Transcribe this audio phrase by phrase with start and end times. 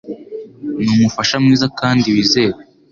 [0.81, 2.57] Ni umufasha mwiza kandi wizewe.